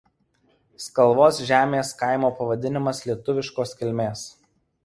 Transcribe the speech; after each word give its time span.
Skalvos 0.85 1.41
žemės 1.51 1.93
kaimo 2.01 2.31
pavadinimas 2.39 3.05
lietuviškos 3.09 3.79
kilmės. 3.83 4.29